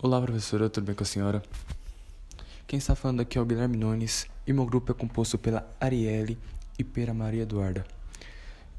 Olá, 0.00 0.22
professora, 0.22 0.70
tudo 0.70 0.84
bem 0.84 0.94
com 0.94 1.02
a 1.02 1.06
senhora? 1.06 1.42
Quem 2.68 2.78
está 2.78 2.94
falando 2.94 3.18
aqui 3.18 3.36
é 3.36 3.40
o 3.40 3.44
Guilherme 3.44 3.76
Nunes 3.76 4.28
e 4.46 4.52
meu 4.52 4.64
grupo 4.64 4.92
é 4.92 4.94
composto 4.94 5.36
pela 5.36 5.68
Arielle 5.80 6.38
e 6.78 6.84
pela 6.84 7.12
Maria 7.12 7.42
Eduarda. 7.42 7.84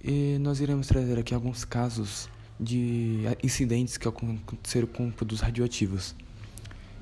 E 0.02 0.38
nós 0.40 0.62
iremos 0.62 0.88
trazer 0.88 1.20
aqui 1.20 1.34
alguns 1.34 1.66
casos 1.66 2.30
de 2.58 3.24
incidentes 3.44 3.98
que 3.98 4.08
aconteceram 4.08 4.88
com 4.88 5.12
produtos 5.12 5.42
radioativos. 5.42 6.16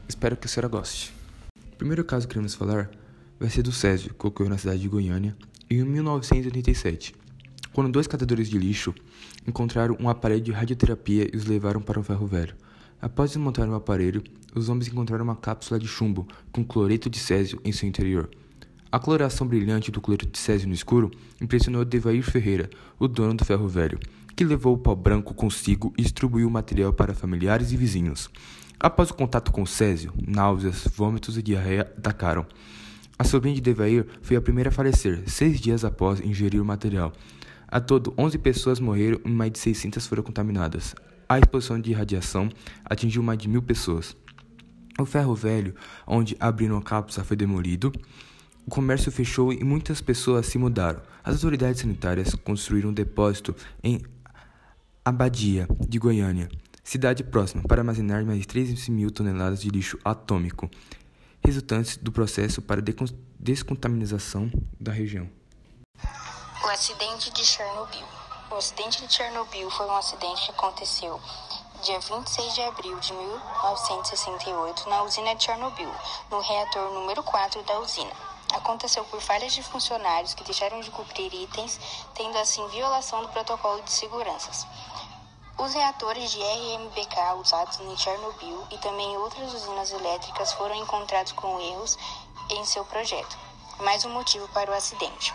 Espero 0.09 0.35
que 0.35 0.47
a 0.47 0.49
senhora 0.49 0.67
goste. 0.67 1.13
O 1.73 1.75
primeiro 1.75 2.03
caso 2.03 2.27
que 2.27 2.33
queremos 2.33 2.55
falar 2.55 2.89
vai 3.39 3.51
ser 3.51 3.61
do 3.61 3.71
Césio, 3.71 4.15
que 4.15 4.25
ocorreu 4.25 4.49
na 4.49 4.57
cidade 4.57 4.79
de 4.79 4.89
Goiânia 4.89 5.37
em 5.69 5.83
1987, 5.83 7.13
quando 7.71 7.91
dois 7.91 8.07
catadores 8.07 8.49
de 8.49 8.57
lixo 8.57 8.95
encontraram 9.47 9.95
um 9.99 10.09
aparelho 10.09 10.41
de 10.41 10.51
radioterapia 10.51 11.29
e 11.31 11.37
os 11.37 11.45
levaram 11.45 11.83
para 11.83 11.99
o 11.99 12.03
ferro 12.03 12.25
velho. 12.25 12.55
Após 13.01 13.31
desmontar 13.31 13.69
o 13.69 13.75
aparelho, 13.75 14.23
os 14.55 14.69
homens 14.69 14.87
encontraram 14.87 15.23
uma 15.23 15.35
cápsula 15.35 15.79
de 15.79 15.87
chumbo 15.87 16.27
com 16.51 16.63
cloreto 16.65 17.09
de 17.09 17.19
césio 17.19 17.61
em 17.63 17.71
seu 17.71 17.87
interior. 17.87 18.29
A 18.91 18.99
coloração 18.99 19.45
brilhante 19.45 19.91
do 19.91 20.01
cloreto 20.01 20.25
de 20.25 20.39
césio 20.39 20.67
no 20.67 20.73
escuro 20.73 21.11
impressionou 21.39 21.85
Devair 21.85 22.23
Ferreira, 22.23 22.69
o 22.97 23.07
dono 23.07 23.35
do 23.35 23.45
ferro 23.45 23.67
velho, 23.67 23.99
que 24.35 24.43
levou 24.43 24.73
o 24.73 24.77
pó 24.77 24.95
branco 24.95 25.33
consigo 25.33 25.93
e 25.97 26.01
distribuiu 26.01 26.47
o 26.47 26.51
material 26.51 26.91
para 26.93 27.13
familiares 27.13 27.71
e 27.71 27.77
vizinhos. 27.77 28.29
Após 28.79 29.09
o 29.09 29.13
contato 29.13 29.51
com 29.51 29.61
o 29.61 29.67
césio, 29.67 30.13
náuseas, 30.25 30.87
vômitos 30.95 31.37
e 31.37 31.43
diarreia 31.43 31.81
atacaram. 31.97 32.45
A 33.19 33.23
sobrinha 33.23 33.55
de 33.55 33.61
Devair 33.61 34.07
foi 34.21 34.37
a 34.37 34.41
primeira 34.41 34.69
a 34.69 34.73
falecer, 34.73 35.23
seis 35.27 35.59
dias 35.59 35.83
após 35.83 36.19
ingerir 36.19 36.61
o 36.61 36.65
material. 36.65 37.11
A 37.67 37.79
todo, 37.79 38.13
11 38.17 38.37
pessoas 38.37 38.79
morreram 38.79 39.19
e 39.25 39.29
mais 39.29 39.51
de 39.51 39.59
600 39.59 40.07
foram 40.07 40.23
contaminadas. 40.23 40.95
A 41.29 41.37
exposição 41.37 41.79
de 41.79 41.91
radiação 41.91 42.49
atingiu 42.85 43.21
mais 43.21 43.37
de 43.37 43.49
mil 43.49 43.61
pessoas. 43.61 44.15
O 44.99 45.05
ferro 45.05 45.35
velho, 45.35 45.75
onde 46.05 46.37
abriram 46.39 46.77
a 46.77 46.81
cápsula, 46.81 47.25
foi 47.25 47.35
demolido. 47.35 47.91
O 48.65 48.69
comércio 48.69 49.11
fechou 49.11 49.51
e 49.51 49.63
muitas 49.63 50.01
pessoas 50.01 50.45
se 50.45 50.57
mudaram. 50.57 51.01
As 51.23 51.35
autoridades 51.35 51.81
sanitárias 51.81 52.33
construíram 52.33 52.89
um 52.89 52.93
depósito 52.93 53.55
em 53.83 54.01
Abadia, 55.03 55.67
de 55.87 55.99
Goiânia, 55.99 56.49
cidade 56.83 57.23
próxima, 57.23 57.63
para 57.63 57.81
armazenar 57.81 58.25
mais 58.25 58.39
de 58.39 58.47
13 58.47 58.89
mil 58.91 59.11
toneladas 59.11 59.61
de 59.61 59.69
lixo 59.69 59.97
atômico, 60.03 60.69
resultantes 61.43 61.97
do 61.97 62.11
processo 62.11 62.61
para 62.61 62.81
descontaminação 63.39 64.51
da 64.79 64.91
região. 64.91 65.29
O 66.63 66.67
acidente 66.67 67.31
de 67.33 67.45
Chernobyl. 67.45 68.26
O 68.49 68.55
acidente 68.55 69.05
de 69.05 69.13
Chernobyl 69.13 69.69
foi 69.69 69.85
um 69.87 69.97
acidente 69.97 70.45
que 70.45 70.51
aconteceu 70.51 71.19
dia 71.83 71.99
26 71.99 72.55
de 72.55 72.61
abril 72.61 72.97
de 72.97 73.11
1968 73.13 74.89
na 74.89 75.03
usina 75.03 75.35
de 75.35 75.43
Chernobyl, 75.43 75.93
no 76.31 76.39
reator 76.39 76.89
número 76.91 77.21
4 77.23 77.61
da 77.63 77.79
usina. 77.79 78.11
Aconteceu 78.53 79.03
por 79.03 79.19
falhas 79.19 79.53
de 79.53 79.61
funcionários 79.61 80.33
que 80.33 80.45
deixaram 80.45 80.79
de 80.79 80.89
cumprir 80.89 81.33
itens, 81.33 81.77
tendo 82.15 82.37
assim 82.37 82.65
violação 82.69 83.21
do 83.21 83.27
protocolo 83.29 83.81
de 83.81 83.91
seguranças. 83.91 84.65
Os 85.57 85.73
reatores 85.73 86.31
de 86.31 86.41
RMBK 86.41 87.33
usados 87.41 87.81
em 87.81 87.97
Chernobyl 87.97 88.65
e 88.71 88.77
também 88.77 89.17
outras 89.17 89.53
usinas 89.53 89.91
elétricas 89.91 90.53
foram 90.53 90.75
encontrados 90.75 91.33
com 91.33 91.59
erros 91.59 91.97
em 92.49 92.63
seu 92.63 92.85
projeto. 92.85 93.37
Mais 93.79 94.05
um 94.05 94.09
motivo 94.09 94.47
para 94.49 94.71
o 94.71 94.73
acidente. 94.73 95.33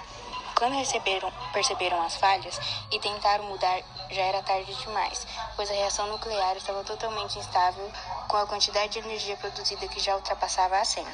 Quando 0.63 0.77
receberam, 0.77 1.29
perceberam 1.53 2.01
as 2.03 2.15
falhas 2.15 2.57
e 2.93 3.01
tentaram 3.01 3.43
mudar, 3.47 3.83
já 4.13 4.23
era 4.23 4.45
tarde 4.45 4.73
demais, 4.77 5.27
pois 5.57 5.69
a 5.69 5.75
reação 5.75 6.07
nuclear 6.07 6.57
estava 6.57 6.85
totalmente 6.85 7.37
instável 7.37 7.91
com 8.29 8.37
a 8.37 8.47
quantidade 8.47 8.93
de 8.93 9.01
energia 9.01 9.37
produzida 9.39 9.89
que 9.89 9.99
já 9.99 10.15
ultrapassava 10.15 10.79
a 10.79 10.85
100. 10.85 11.05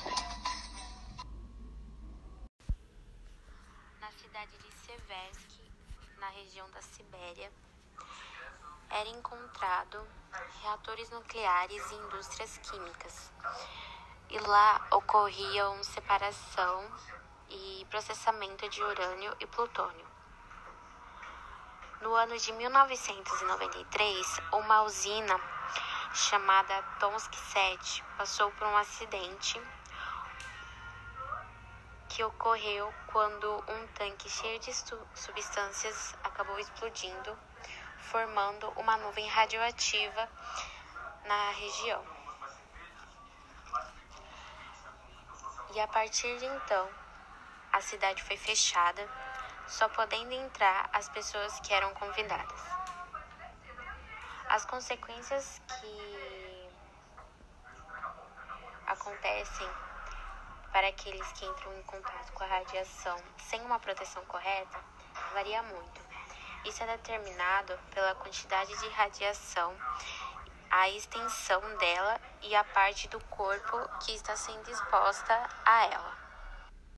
Na 3.99 4.13
cidade 4.21 4.53
de 4.59 4.71
Seversk, 4.85 5.73
na 6.19 6.29
região 6.29 6.71
da 6.73 6.83
Sibéria, 6.83 7.51
era 8.91 9.09
encontrado 9.09 10.07
reatores 10.61 11.09
nucleares 11.09 11.91
e 11.91 11.95
indústrias 11.95 12.59
químicas. 12.59 13.33
E 14.29 14.39
lá 14.41 14.87
ocorriam 14.91 15.83
separação 15.83 16.87
e 17.51 17.87
processamento 17.91 18.69
de 18.69 18.83
urânio 18.83 19.37
e 19.41 19.47
plutônio. 19.47 20.07
No 22.01 22.15
ano 22.15 22.39
de 22.39 22.53
1993, 22.53 24.41
uma 24.53 24.83
usina 24.83 25.41
chamada 26.15 26.83
Tomsk 27.01 27.35
7 27.35 28.05
passou 28.17 28.51
por 28.53 28.67
um 28.67 28.77
acidente 28.77 29.61
que 32.09 32.25
ocorreu 32.25 32.93
quando 33.13 33.65
um 33.69 33.87
tanque 33.95 34.29
cheio 34.29 34.59
de 34.61 34.73
substâncias 35.15 36.15
acabou 36.25 36.59
explodindo, 36.59 37.39
formando 37.99 38.69
uma 38.77 38.97
nuvem 38.97 39.29
radioativa 39.29 40.29
na 41.25 41.51
região. 41.51 42.05
E 45.75 45.81
a 45.81 45.87
partir 45.89 46.39
de 46.39 46.47
então, 46.47 46.89
a 47.79 47.81
cidade 47.81 48.25
foi 48.25 48.37
fechada, 48.37 49.09
só 49.69 49.89
podendo 49.91 50.33
entrar 50.33 50.91
as 50.93 51.09
pessoas 51.11 51.61
que 51.61 51.73
eram 51.73 51.95
convidadas. 51.95 52.61
As 54.49 54.65
consequências 54.65 55.63
que 55.69 56.69
acontecem 58.85 59.69
para 60.73 60.89
aqueles 60.89 61.33
que 61.33 61.47
entram 61.47 61.79
em 61.79 61.83
contato 61.85 62.33
com 62.33 62.43
a 62.43 62.49
radiação 62.49 63.17
sem 63.39 63.61
uma 63.61 63.79
proteção 63.79 64.25
correta 64.25 64.79
varia 65.33 65.63
muito. 65.63 66.01
Isso 66.65 66.83
é 66.83 66.87
determinado 66.97 67.79
pela 67.95 68.17
quantidade 68.17 68.77
de 68.77 68.89
radiação, 68.89 69.73
a 70.69 70.89
extensão 70.89 71.61
dela 71.77 72.21
e 72.43 72.57
a 72.57 72.65
parte 72.65 73.07
do 73.07 73.21
corpo 73.27 73.89
que 74.01 74.17
está 74.17 74.35
sendo 74.35 74.69
exposta 74.69 75.49
a 75.65 75.85
ela. 75.85 76.18